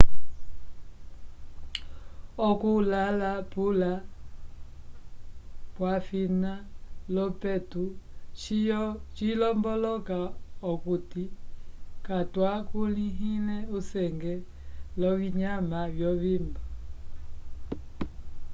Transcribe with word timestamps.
oku 2.47 2.71
lala 2.91 3.33
pula 3.51 3.91
wafina 5.81 6.51
lopetu 7.15 7.83
cilomboloka 9.15 10.17
akuti 10.69 11.23
catwakulihile 12.05 13.57
usenge 13.77 14.33
lovinyama 14.99 15.79
vyovimbo 15.95 16.61